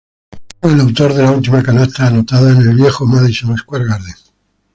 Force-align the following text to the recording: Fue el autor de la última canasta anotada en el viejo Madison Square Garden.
Fue 0.59 0.73
el 0.73 0.79
autor 0.79 1.13
de 1.13 1.21
la 1.21 1.29
última 1.31 1.61
canasta 1.61 2.07
anotada 2.07 2.53
en 2.53 2.61
el 2.69 2.73
viejo 2.75 3.05
Madison 3.05 3.55
Square 3.55 3.85
Garden. 3.85 4.15